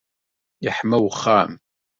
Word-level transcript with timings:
Yeḥma 0.63 0.97
wexxam. 1.03 1.51